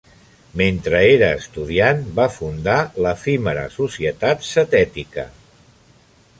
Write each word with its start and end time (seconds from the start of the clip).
Mentre 0.61 1.01
era 1.09 1.27
estudiant, 1.41 2.01
va 2.21 2.25
fundar 2.37 2.79
l'efímera 3.07 3.69
Societat 3.77 4.45
Zetètica. 4.55 5.31